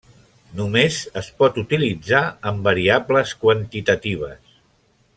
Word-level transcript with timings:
Només 0.59 0.95
es 1.21 1.29
pot 1.41 1.59
utilitzar 1.63 2.23
amb 2.53 2.65
variables 2.71 3.35
quantitatives. 3.45 4.61